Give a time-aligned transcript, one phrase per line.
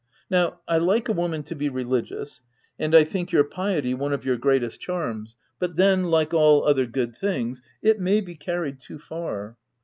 [0.31, 2.41] Now I like a woman to be religious,
[2.79, 6.03] and I think your piety one of your greatest charms, 72 THE TENANT but then,
[6.09, 9.57] like all other good things, it may be carried too far.